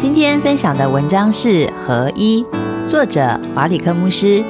[0.00, 2.40] 今天分享的文章是《合一》，
[2.86, 4.44] 作者华里克牧师。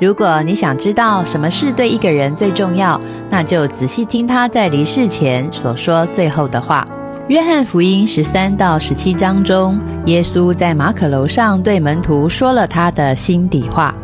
[0.00, 6.84] 如果你想知道什么事对一个人最重要，那就仔细听他在离世前所说最后的话。
[7.28, 13.94] 约翰福音十三到十七章中，耶稣在马可楼上对门徒说了他的心底话。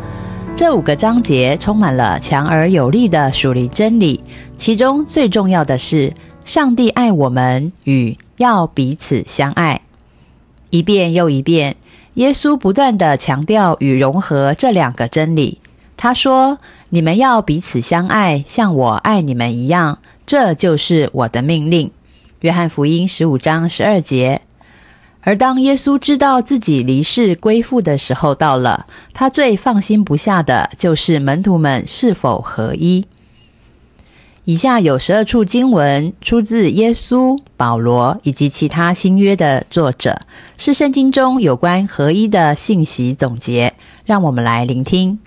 [0.55, 4.23] 这五个章节充满了强而有力的属灵真理，
[4.57, 6.13] 其中最重要的是。
[6.45, 9.81] 上帝爱我们与要彼此相爱，
[10.71, 11.77] 一遍又一遍，
[12.15, 15.61] 耶稣不断的强调与融合这两个真理。
[15.97, 16.59] 他说
[16.91, 21.91] ：“你们要彼此相爱，像我爱你们一样，这就是我的命令。”
[22.41, 24.43] 约翰福音十五章十二节。
[25.23, 33.05] 而当耶稣知道自己离世归父的时候到了，他最放心不下的就是门徒们是否合一。
[34.47, 40.21] 以下有十二处经文出自耶稣、保罗以及其他新约的作者，
[40.57, 43.75] 是圣经中有关合一的信息总结。
[44.05, 45.19] 让我们来聆听。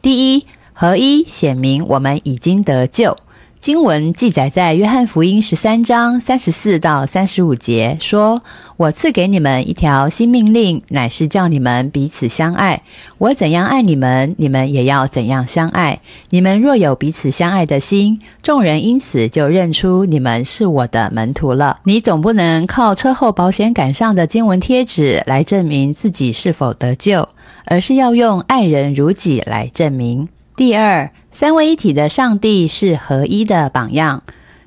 [0.00, 3.16] 第一，合一显明我们已经得救。
[3.60, 8.42] 经文记载在约翰福音十三章三十四到三十五节，说
[8.78, 12.82] ：“我赐给你们一条新命令，乃是叫你们彼此相爱。
[13.18, 16.00] 我怎样爱你们，你们也要怎样相爱。
[16.30, 21.80] 你们若有彼此相爱的心，众人因此就认出你们是我的门徒了。
[21.82, 27.28] 你总不能靠车后保险杆上的经文贴纸来证明自己是否得救，
[27.64, 34.24] 而是要用爱人如己来证明。”第二，三位一体的上帝是合一的榜样。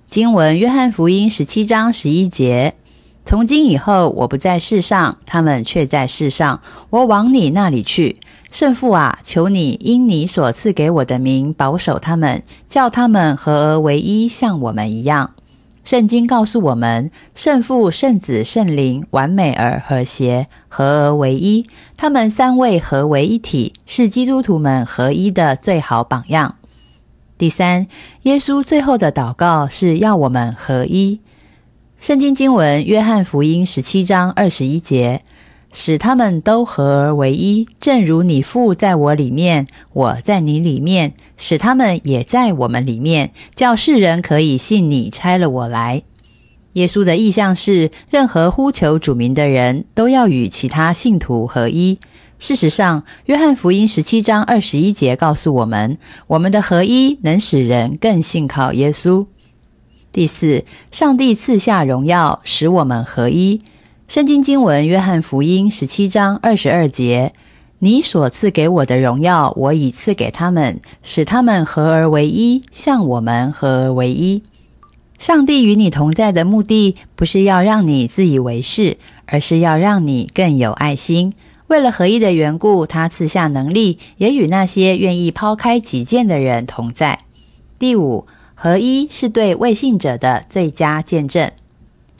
[0.07, 2.75] 经文：约翰福音十七章十一节。
[3.25, 6.61] 从今以后，我不在世上，他们却在世上。
[6.91, 8.21] 我往你那里去，
[8.51, 15.31] 圣父啊，求你因你所赐给我的名保守他们，叫他们合而为一，像我们一样。
[15.83, 21.65] 圣经告诉我们，圣父、圣子、圣灵完美而和谐，合而为一。
[21.97, 26.55] 他们三位合为一体，是基督徒们合一的最好榜样。
[27.37, 27.87] 第三，
[28.21, 31.19] 耶稣最后的祷告是要我们合一。
[31.97, 35.23] 圣经经文：约翰福音十七章二十一节。
[35.71, 46.03] 使他们都合而为一，正如你父在我里面，我在你里面，使他们也在我们里面，叫世人可以信你差了我来。
[46.73, 51.99] 耶稣的意向是，任何呼求主名的人都要与其他信徒合一。
[52.39, 59.25] 事实上，约翰福音十七章二十一节告诉我们，我们的合一能使人更信靠耶稣。
[60.11, 63.61] 第四，上帝赐下荣耀，使我们合一。
[64.11, 67.31] 圣经经文：约翰福音十七章二十二节，
[67.79, 74.43] 你所赐给我的荣耀，我已赐给他们，使他们合而为一，像我们合而为一。
[75.17, 81.33] 上帝与你同在的目的，不是要让你自以为是，而是要让你更有爱心。
[81.67, 87.19] 为了合一的缘故，他赐下能力，也与那些愿意抛开己见的人同在。
[87.79, 91.49] 第五，合一是对未信者的最佳见证。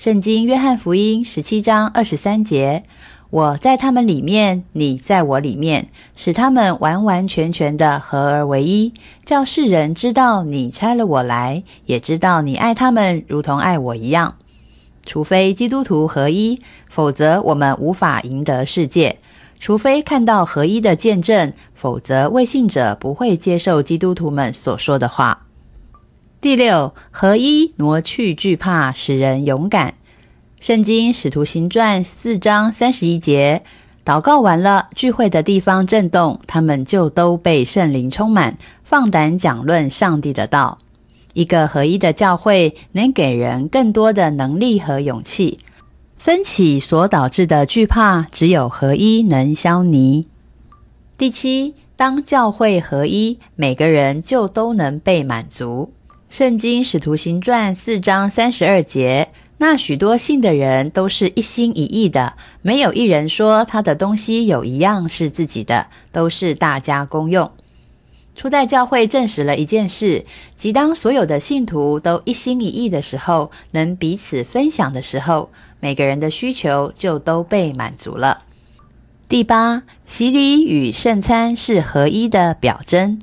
[0.02, 2.82] 圣经约翰福音十七章二十三节：
[3.30, 8.94] 我在他们里面，你在我里面，使他们完完全全的合而为一，
[9.26, 14.38] 叫世人知道你差了我来，也知道你爱他们如同爱我一样。
[15.06, 19.18] 除非基督徒合一，否则我们无法赢得世界；
[19.60, 25.46] 除非看到合一的见证，否则未信者不会接受基督徒们所说的话。
[26.42, 29.94] 第六，合一挪去惧怕，使人勇敢。
[30.60, 33.62] 圣经使徒行传四章三十一节，
[34.04, 40.80] 祷告完了，聚会的地方震动，他们就都被圣灵充满，放胆讲论上帝的道。
[41.34, 45.60] 一个合一的教会能给人更多的能力和勇气。
[46.18, 50.26] 分歧所导致的惧怕，只有合一能消弭。
[51.20, 55.94] 第七，当教会合一，每个人就都能被满足。
[56.32, 67.52] 圣经使徒行传四章三十二节，那许多信的人都是一心一意的，没有一人说他的东西有一样是自己的，都是大家公用。
[68.34, 70.24] 初代教会证实了一件事，
[70.56, 75.50] 即当所有的信徒都一心一意的时候，能彼此分享的时候，
[75.82, 78.44] 每个人的需求就都被满足了。
[79.28, 83.20] 第八，洗礼与圣餐是合一的表征。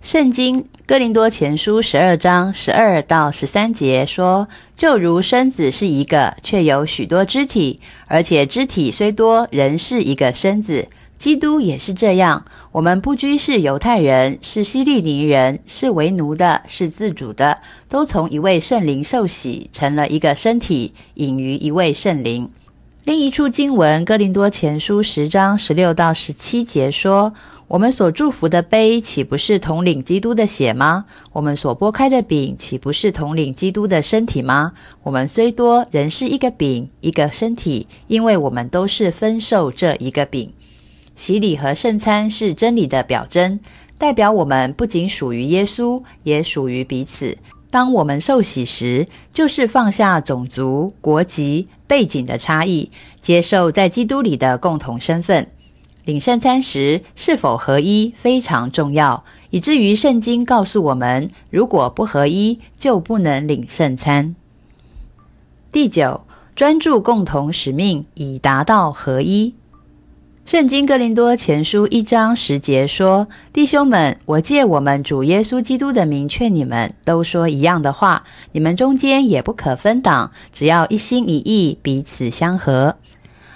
[0.00, 4.46] 圣经哥林多前书十二章十二到十三节说
[4.76, 10.88] ：“就如身子是一个，却有许多肢体，而且肢体虽多，仍是一个身子。
[11.16, 12.44] 基督也是这样。
[12.72, 22.50] 我们不拘是犹太人，是希利尼人，是为奴的，是自主的，都从一位圣灵受洗，成了一个身体，隐于一位圣灵。”
[23.04, 27.32] 另一处经文，《哥林多前书》十章十六到十七节说
[27.72, 31.06] ：“我们所祝福的杯，岂不是统领基督的血吗？
[31.32, 34.72] 我们所拨开的饼，岂不是统领基督的身体吗？
[35.02, 40.52] 我们虽多，仍是一个饼，一个身体，因为我们都是分受这一个饼。
[41.14, 43.58] 洗礼和圣餐是真理的表征，
[43.96, 47.34] 代表我们不仅属于耶稣，也属于彼此。”
[47.72, 52.90] 当我们受洗时，就是放下种族、国籍、背景的差异，
[53.22, 55.48] 接受在基督里的共同身份。
[56.04, 64.34] 领圣餐时是否合一非常重要，以至于圣经告诉我们，如果不合一，就不能领圣餐。
[65.70, 66.24] 第九，
[66.56, 69.54] 专注共同使命，以达到合一。
[70.44, 78.24] 圣经哥林多前书一章十节说：“弟兄们，我借我们主耶稣基督的名劝你们，都说一样的话。
[78.50, 82.96] 你们中间也不可分党，只要一心一意，彼此相合。”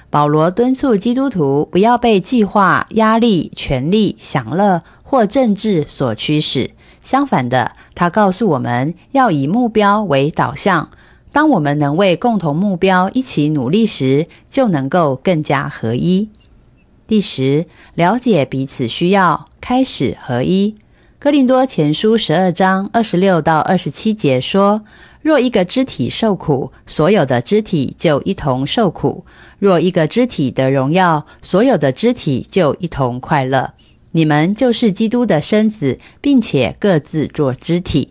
[0.08, 6.70] 保罗敦促基督徒不要被计划、压力、权力、享乐或政治所驱使。
[7.02, 10.90] 相反的，他告诉我们要以目标为导向。
[11.32, 16.30] 当我们能为共同目标一起努力时，就能够更加合一。
[17.06, 20.74] 第十，了解彼此需要，开始合一。
[21.18, 24.82] 哥林多前书十二章二十六到二十七节说
[25.26, 29.24] ：“若一个肢体受苦，所有的肢体就一同受苦；
[29.58, 33.72] 若一个肢体得荣耀，所有的肢体就一同快乐。
[34.12, 38.10] 你们就是基督的身子，并且各自做肢体。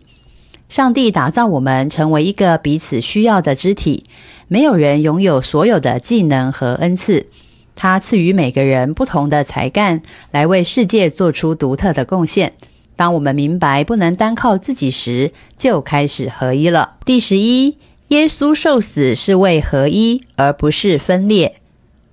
[0.68, 4.04] 上帝打造我们成为一个彼此需要的肢体。
[4.46, 7.28] 没有人拥有所有的技能和恩赐。”
[7.74, 10.02] 他赐予每个人不同的才干，
[10.32, 12.52] 来为世界做出独特的贡献。
[12.96, 16.94] 当我们明白不能单靠自己时，就开始合一了。
[17.04, 17.76] 第十一，
[18.08, 21.60] 耶稣受死是为合一，而不是分裂。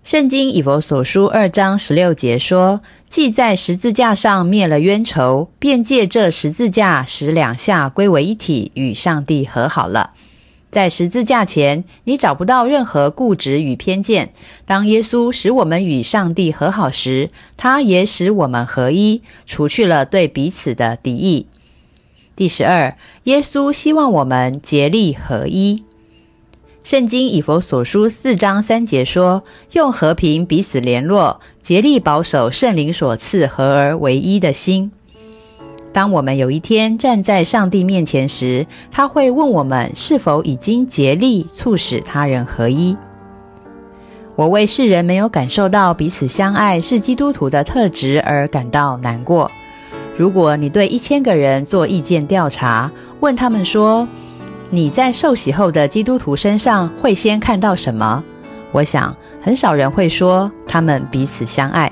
[0.04, 10.12] 圣经以佛所书二章十六节说：“既在十字架上灭了冤仇，便借这十字架使两下归为一体，与上帝和好了。”
[10.74, 14.34] 在十字架前，你找不到任何固执与偏见。
[14.66, 21.46] 当耶稣使我们与上帝和好时，他也使我们合一，除去了对彼此的敌意。
[22.36, 25.84] 第十二，耶稣希望我们竭力合一。
[26.84, 29.44] 圣经以佛所书四章三节说
[29.74, 34.92] ：“用和平彼此联络，竭力保守圣灵所赐合而为一的心。”
[35.94, 42.98] 当我们有一天站在上帝面前时，他会问我们是否已经竭力促使他人合一。
[44.36, 49.52] 我为世人没有感受到彼此相爱是基督徒的特质而感到难过。
[50.18, 54.08] 如果你对一千个人做意见调查，问他们说
[54.72, 58.24] 你在受洗后的基督徒身上会先看到什么？
[58.72, 61.92] 我想很少人会说他们彼此相爱。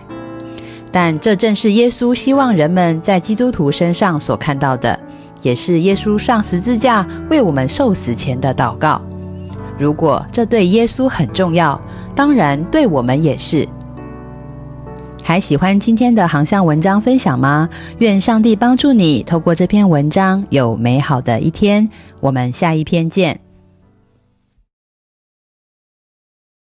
[0.91, 4.99] 但这正是耶稣希望人们在基督徒身上所看到的，
[5.41, 9.01] 也是耶稣上十字架为我们受死前的祷告。
[9.79, 11.79] 如果这对耶稣很重要，
[12.13, 13.67] 当然对我们也是。
[15.23, 17.69] 还喜欢今天的航向文章分享吗？
[17.99, 21.87] 愿上帝帮助你，透过这篇文章有美好的一天。
[22.19, 23.39] 我们下一篇见。